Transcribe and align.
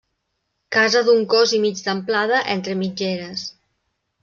Casa 0.75 1.03
d'un 1.09 1.21
cos 1.35 1.53
i 1.59 1.61
mig 1.67 1.83
d'amplada, 1.89 2.41
entre 2.57 2.77
mitgeres. 2.83 3.47